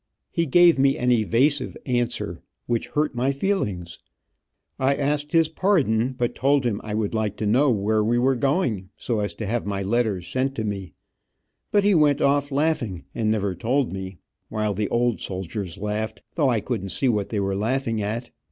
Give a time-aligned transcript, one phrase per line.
[0.31, 3.99] He gave me an evasive answer, which hurt my feelings.
[4.79, 8.35] I asked his pardon, but told him I would like to know where we were
[8.35, 10.93] going, so as to have my letters sent to me,
[11.71, 14.17] but he went off laughing, and never told me,
[14.49, 18.31] while the old soldiers laughed, though I couldn't see what they were laughing at.